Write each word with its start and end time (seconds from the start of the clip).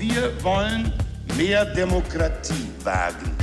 Wir 0.00 0.32
wollen 0.42 0.90
mehr 1.36 1.66
Demokratie 1.74 2.68
wagen. 2.82 3.36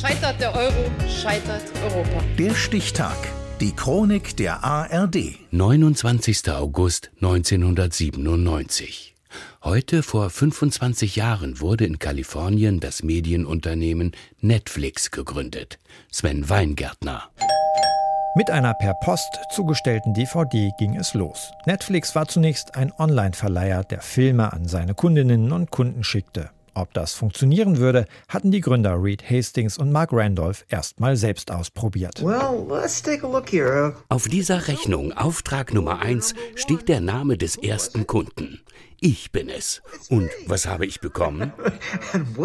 Scheitert 0.00 0.40
der 0.40 0.54
Euro, 0.54 0.90
scheitert 1.06 1.64
Europa. 1.84 2.24
Der 2.38 2.54
Stichtag. 2.54 3.18
Die 3.60 3.72
Chronik 3.76 4.38
der 4.38 4.64
ARD. 4.64 5.34
29. 5.50 6.50
August 6.50 7.10
1997. 7.16 9.14
Heute 9.62 10.02
vor 10.02 10.30
25 10.30 11.16
Jahren 11.16 11.60
wurde 11.60 11.84
in 11.84 11.98
Kalifornien 11.98 12.80
das 12.80 13.02
Medienunternehmen 13.02 14.12
Netflix 14.40 15.10
gegründet. 15.10 15.78
Sven 16.10 16.48
Weingärtner. 16.48 17.28
Mit 18.36 18.48
einer 18.48 18.74
per 18.74 18.94
Post 18.94 19.40
zugestellten 19.50 20.14
DVD 20.14 20.70
ging 20.78 20.94
es 20.94 21.14
los. 21.14 21.50
Netflix 21.66 22.14
war 22.14 22.28
zunächst 22.28 22.76
ein 22.76 22.92
Online-Verleiher, 22.96 23.82
der 23.82 24.02
Filme 24.02 24.52
an 24.52 24.68
seine 24.68 24.94
Kundinnen 24.94 25.50
und 25.50 25.72
Kunden 25.72 26.04
schickte. 26.04 26.50
Ob 26.72 26.94
das 26.94 27.12
funktionieren 27.12 27.78
würde, 27.78 28.06
hatten 28.28 28.52
die 28.52 28.60
Gründer 28.60 29.02
Reed 29.02 29.28
Hastings 29.28 29.78
und 29.78 29.90
Mark 29.90 30.10
Randolph 30.12 30.64
erst 30.68 31.00
mal 31.00 31.16
selbst 31.16 31.50
ausprobiert. 31.50 32.22
Well, 32.22 32.68
Auf 34.08 34.28
dieser 34.28 34.68
Rechnung, 34.68 35.12
Auftrag 35.12 35.74
Nummer 35.74 35.98
1, 35.98 36.34
steht 36.54 36.88
der 36.88 37.00
Name 37.00 37.36
des 37.36 37.56
ersten 37.56 38.06
Kunden. 38.06 38.60
Ich 39.00 39.32
bin 39.32 39.48
es. 39.48 39.82
Und 40.08 40.30
was 40.46 40.68
habe 40.68 40.86
ich 40.86 41.00
bekommen? 41.00 41.52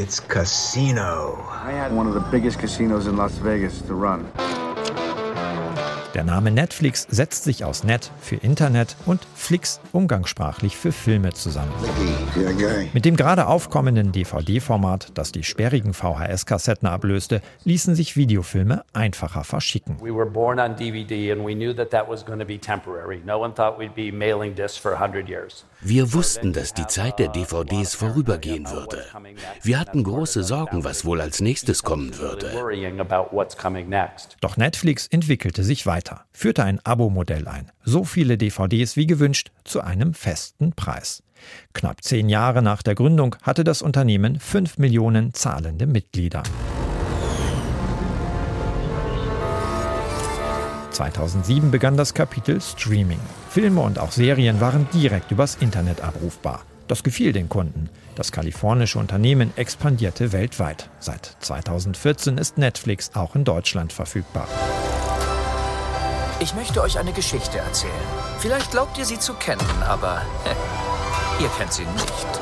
It's 0.00 0.18
casino. 0.18 1.46
I 1.50 1.72
had 1.72 1.92
one 1.92 2.06
of 2.06 2.14
the 2.14 2.20
biggest 2.20 2.58
casinos 2.58 3.06
in 3.06 3.18
Las 3.18 3.32
Vegas 3.32 3.82
to 3.82 3.92
run. 3.92 4.32
Der 6.14 6.24
Name 6.24 6.50
Netflix 6.50 7.06
setzt 7.08 7.44
sich 7.44 7.64
aus 7.64 7.84
Net 7.84 8.10
für 8.20 8.34
Internet 8.34 8.96
und 9.06 9.20
Flix 9.36 9.80
umgangssprachlich 9.92 10.76
für 10.76 10.90
Filme 10.90 11.32
zusammen. 11.32 11.72
Mit 12.92 13.04
dem 13.04 13.14
gerade 13.14 13.46
aufkommenden 13.46 14.10
DVD-Format, 14.10 15.12
das 15.14 15.30
die 15.30 15.44
sperrigen 15.44 15.94
VHS-Kassetten 15.94 16.88
ablöste, 16.88 17.42
ließen 17.64 17.94
sich 17.94 18.16
Videofilme 18.16 18.84
einfacher 18.92 19.44
verschicken. 19.44 20.00
We 20.00 20.12
were 20.12 20.28
born 20.28 20.58
on 20.58 20.74
DVD 20.74 21.30
and 21.30 21.46
we 21.46 21.54
knew 21.54 21.72
that 21.72 21.90
that 21.90 22.08
was 22.08 22.26
going 22.26 22.40
to 22.40 22.44
be 22.44 22.58
temporary. 22.58 23.22
No 23.24 23.38
one 23.38 23.54
thought 23.54 23.78
we'd 23.78 23.94
be 23.94 24.10
mailing 24.10 24.56
discs 24.56 24.78
for 24.78 24.92
100 25.00 25.28
years. 25.28 25.64
Wir 25.82 26.12
wussten, 26.12 26.52
dass 26.52 26.74
die 26.74 26.86
Zeit 26.86 27.18
der 27.18 27.28
DVDs 27.28 27.94
vorübergehen 27.94 28.68
würde. 28.70 29.04
Wir 29.62 29.80
hatten 29.80 30.04
große 30.04 30.42
Sorgen, 30.42 30.84
was 30.84 31.06
wohl 31.06 31.20
als 31.22 31.40
nächstes 31.40 31.82
kommen 31.82 32.18
würde. 32.18 32.50
Doch 34.40 34.56
Netflix 34.58 35.06
entwickelte 35.06 35.64
sich 35.64 35.86
weiter, 35.86 35.99
führte 36.32 36.64
ein 36.64 36.80
Abo-Modell 36.84 37.48
ein. 37.48 37.70
So 37.84 38.04
viele 38.04 38.38
DVDs 38.38 38.96
wie 38.96 39.06
gewünscht 39.06 39.50
zu 39.64 39.80
einem 39.80 40.14
festen 40.14 40.72
Preis. 40.72 41.22
Knapp 41.72 42.02
zehn 42.02 42.28
Jahre 42.28 42.62
nach 42.62 42.82
der 42.82 42.94
Gründung 42.94 43.36
hatte 43.42 43.64
das 43.64 43.82
Unternehmen 43.82 44.40
fünf 44.40 44.78
Millionen 44.78 45.32
zahlende 45.34 45.86
Mitglieder. 45.86 46.42
2007 51.00 51.70
begann 51.70 51.96
das 51.96 52.12
Kapitel 52.12 52.60
Streaming. 52.60 53.20
Filme 53.48 53.80
und 53.80 53.98
auch 53.98 54.12
Serien 54.12 54.60
waren 54.60 54.86
direkt 54.92 55.30
übers 55.30 55.54
Internet 55.54 56.02
abrufbar. 56.02 56.62
Das 56.88 57.02
gefiel 57.02 57.32
den 57.32 57.48
Kunden. 57.48 57.88
Das 58.16 58.32
kalifornische 58.32 58.98
Unternehmen 58.98 59.52
expandierte 59.56 60.32
weltweit. 60.32 60.90
Seit 60.98 61.36
2014 61.40 62.36
ist 62.36 62.58
Netflix 62.58 63.12
auch 63.14 63.34
in 63.34 63.44
Deutschland 63.44 63.92
verfügbar. 63.92 64.48
Ich 66.42 66.54
möchte 66.54 66.80
euch 66.80 66.98
eine 66.98 67.12
Geschichte 67.12 67.58
erzählen. 67.58 67.92
Vielleicht 68.38 68.70
glaubt 68.70 68.96
ihr 68.96 69.04
sie 69.04 69.18
zu 69.18 69.34
kennen, 69.34 69.60
aber 69.86 70.22
ihr 71.40 71.48
kennt 71.58 71.70
sie 71.70 71.84
nicht. 71.84 72.40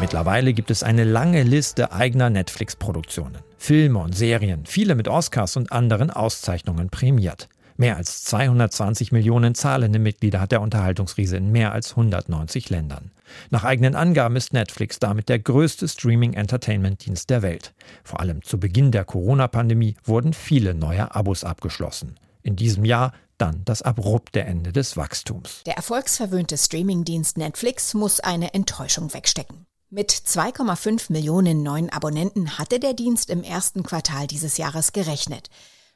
Mittlerweile 0.00 0.52
gibt 0.52 0.72
es 0.72 0.82
eine 0.82 1.04
lange 1.04 1.44
Liste 1.44 1.92
eigener 1.92 2.30
Netflix-Produktionen. 2.30 3.38
Filme 3.58 4.00
und 4.00 4.16
Serien, 4.16 4.66
viele 4.66 4.96
mit 4.96 5.06
Oscars 5.06 5.56
und 5.56 5.70
anderen 5.70 6.10
Auszeichnungen 6.10 6.90
prämiert. 6.90 7.48
Mehr 7.76 7.96
als 7.96 8.24
220 8.24 9.12
Millionen 9.12 9.54
zahlende 9.54 10.00
Mitglieder 10.00 10.40
hat 10.40 10.50
der 10.50 10.60
Unterhaltungsriese 10.60 11.36
in 11.36 11.52
mehr 11.52 11.72
als 11.72 11.90
190 11.90 12.70
Ländern. 12.70 13.12
Nach 13.50 13.62
eigenen 13.62 13.94
Angaben 13.94 14.34
ist 14.34 14.52
Netflix 14.52 14.98
damit 14.98 15.28
der 15.28 15.38
größte 15.38 15.86
Streaming-Entertainment-Dienst 15.86 17.30
der 17.30 17.42
Welt. 17.42 17.72
Vor 18.02 18.18
allem 18.18 18.42
zu 18.42 18.58
Beginn 18.58 18.90
der 18.90 19.04
Corona-Pandemie 19.04 19.94
wurden 20.04 20.32
viele 20.32 20.74
neue 20.74 21.14
Abos 21.14 21.44
abgeschlossen. 21.44 22.16
In 22.42 22.56
diesem 22.56 22.84
Jahr 22.84 23.12
dann 23.38 23.64
das 23.64 23.82
abrupte 23.82 24.42
Ende 24.42 24.72
des 24.72 24.96
Wachstums. 24.96 25.62
Der 25.66 25.76
erfolgsverwöhnte 25.76 26.56
Streaming-Dienst 26.56 27.38
Netflix 27.38 27.94
muss 27.94 28.20
eine 28.20 28.54
Enttäuschung 28.54 29.12
wegstecken. 29.12 29.66
Mit 29.90 30.10
2,5 30.10 31.12
Millionen 31.12 31.62
neuen 31.62 31.90
Abonnenten 31.90 32.58
hatte 32.58 32.80
der 32.80 32.94
Dienst 32.94 33.28
im 33.30 33.42
ersten 33.42 33.82
Quartal 33.82 34.26
dieses 34.26 34.56
Jahres 34.56 34.92
gerechnet. 34.92 35.50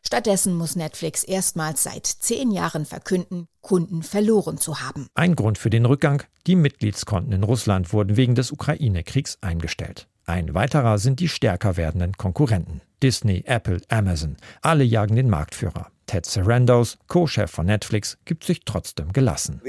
Stattdessen 0.04 0.54
muss 0.54 0.76
Netflix 0.76 1.24
erstmals 1.24 1.82
seit 1.82 2.06
zehn 2.06 2.50
Jahren 2.50 2.84
verkünden, 2.84 3.48
Kunden 3.60 4.02
verloren 4.02 4.58
zu 4.58 4.80
haben. 4.80 5.08
Ein 5.14 5.34
Grund 5.34 5.58
für 5.58 5.70
den 5.70 5.84
Rückgang, 5.84 6.22
die 6.46 6.56
Mitgliedskonten 6.56 7.32
in 7.32 7.42
Russland 7.42 7.92
wurden 7.92 8.16
wegen 8.16 8.34
des 8.34 8.52
Ukraine-Kriegs 8.52 9.38
eingestellt. 9.40 10.08
Ein 10.24 10.54
weiterer 10.54 10.98
sind 10.98 11.18
die 11.20 11.28
stärker 11.28 11.76
werdenden 11.76 12.12
Konkurrenten. 12.16 12.82
Disney, 13.02 13.44
Apple, 13.46 13.80
Amazon. 13.88 14.36
Alle 14.60 14.84
jagen 14.84 15.16
den 15.16 15.30
Marktführer. 15.30 15.90
Ted 16.06 16.24
Sarandos, 16.24 16.98
Co-Chef 17.08 17.50
von 17.50 17.66
Netflix, 17.66 18.16
gibt 18.24 18.44
sich 18.44 18.60
trotzdem 18.64 19.12
gelassen. 19.12 19.60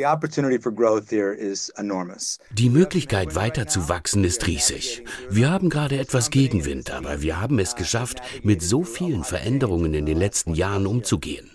Die 2.52 2.70
Möglichkeit 2.70 3.36
weiter 3.36 3.68
zu 3.68 3.90
wachsen 3.90 4.24
ist 4.24 4.46
riesig. 4.48 5.04
Wir 5.30 5.50
haben 5.50 5.70
gerade 5.70 5.98
etwas 6.00 6.30
Gegenwind, 6.30 6.92
aber 6.92 7.22
wir 7.22 7.42
haben 7.42 7.58
es 7.60 7.76
geschafft, 7.76 8.22
mit 8.44 8.62
so 8.62 8.84
vielen 8.84 9.24
Veränderungen 9.24 9.94
in 9.94 10.06
den 10.06 10.18
letzten 10.18 10.54
Jahren 10.54 10.86
umzugehen. 10.86 11.50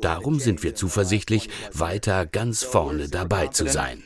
Darum 0.00 0.40
sind 0.40 0.62
wir 0.62 0.74
zuversichtlich, 0.74 1.48
weiter 1.72 2.26
ganz 2.26 2.62
vorne 2.62 3.08
dabei 3.08 3.48
zu 3.48 3.66
sein. 3.66 4.02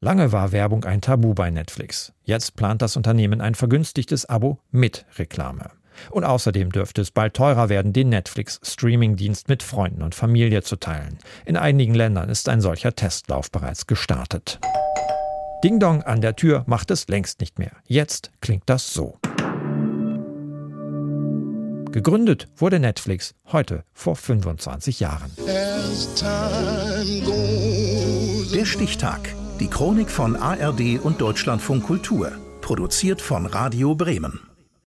Lange 0.00 0.32
war 0.32 0.52
Werbung 0.52 0.84
ein 0.84 1.00
Tabu 1.00 1.34
bei 1.34 1.50
Netflix. 1.50 2.12
Jetzt 2.24 2.56
plant 2.56 2.82
das 2.82 2.96
Unternehmen 2.96 3.40
ein 3.40 3.54
vergünstigtes 3.54 4.26
Abo 4.26 4.58
mit 4.70 5.06
Reklame. 5.16 5.70
Und 6.10 6.24
außerdem 6.24 6.70
dürfte 6.70 7.02
es 7.02 7.10
bald 7.10 7.34
teurer 7.34 7.68
werden, 7.68 7.92
den 7.92 8.08
Netflix-Streaming-Dienst 8.08 9.48
mit 9.48 9.62
Freunden 9.62 10.02
und 10.02 10.14
Familie 10.14 10.62
zu 10.62 10.76
teilen. 10.76 11.18
In 11.44 11.56
einigen 11.56 11.94
Ländern 11.94 12.28
ist 12.28 12.48
ein 12.48 12.60
solcher 12.60 12.94
Testlauf 12.94 13.50
bereits 13.50 13.86
gestartet. 13.86 14.58
Ding 15.64 15.80
Dong 15.80 16.02
an 16.02 16.20
der 16.20 16.36
Tür 16.36 16.64
macht 16.66 16.90
es 16.90 17.08
längst 17.08 17.40
nicht 17.40 17.58
mehr. 17.58 17.72
Jetzt 17.86 18.30
klingt 18.40 18.64
das 18.66 18.92
so. 18.92 19.18
Gegründet 21.90 22.48
wurde 22.56 22.80
Netflix 22.80 23.34
heute 23.52 23.84
vor 23.92 24.16
25 24.16 25.00
Jahren. 25.00 25.30
Der 28.52 28.64
Stichtag. 28.64 29.20
Die 29.60 29.68
Chronik 29.68 30.10
von 30.10 30.34
ARD 30.36 30.98
und 31.00 31.20
Deutschlandfunk 31.20 31.84
Kultur. 31.84 32.32
Produziert 32.60 33.22
von 33.22 33.46
Radio 33.46 33.94
Bremen. 33.94 34.40